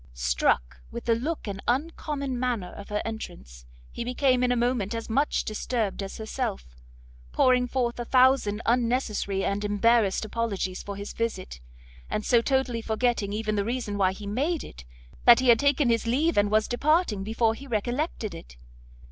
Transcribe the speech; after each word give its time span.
Struck 0.15 0.81
with 0.89 1.05
the 1.05 1.13
look 1.13 1.47
and 1.47 1.61
uncommon 1.67 2.39
manner 2.39 2.73
of 2.73 2.89
her 2.89 3.03
entrance, 3.05 3.67
he 3.91 4.03
became 4.03 4.43
in 4.43 4.51
a 4.51 4.55
moment 4.55 4.95
as 4.95 5.11
much 5.11 5.43
disturbed 5.43 6.01
as 6.01 6.17
herself, 6.17 6.65
pouring 7.33 7.67
forth 7.67 7.99
a 7.99 8.05
thousand 8.05 8.63
unnecessary 8.65 9.45
and 9.45 9.63
embarrassed 9.63 10.25
apologies 10.25 10.81
for 10.81 10.95
his 10.95 11.13
visit, 11.13 11.59
and 12.09 12.25
so 12.25 12.41
totally 12.41 12.81
forgetting 12.81 13.31
even 13.31 13.53
the 13.53 13.63
reason 13.63 13.95
why 13.95 14.11
he 14.11 14.25
made 14.25 14.63
it, 14.63 14.85
that 15.25 15.39
he 15.39 15.49
had 15.49 15.59
taken 15.59 15.89
his 15.91 16.07
leave 16.07 16.35
and 16.35 16.49
was 16.49 16.67
departing 16.67 17.23
before 17.23 17.53
he 17.53 17.67
recollected 17.67 18.33
it. 18.33 18.57